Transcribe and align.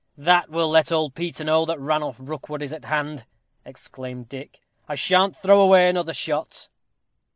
"That 0.17 0.49
will 0.49 0.67
let 0.67 0.91
Old 0.91 1.13
Peter 1.13 1.43
know 1.43 1.63
that 1.65 1.79
Ranulph 1.79 2.17
Rookwood 2.19 2.63
is 2.63 2.73
at 2.73 2.85
hand," 2.85 3.27
exclaimed 3.63 4.29
Dick. 4.29 4.59
"I 4.87 4.95
shan't 4.95 5.35
throw 5.35 5.61
away 5.61 5.89
another 5.89 6.11
shot." 6.11 6.69